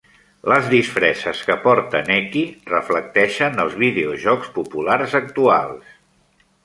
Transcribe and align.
Les 0.51 0.69
disfresses 0.69 1.41
que 1.49 1.57
porta 1.65 2.01
Necky 2.07 2.43
reflecteixen 2.71 3.65
els 3.65 3.77
videojocs 3.83 4.51
populars 4.59 5.15
actuals. 5.21 5.97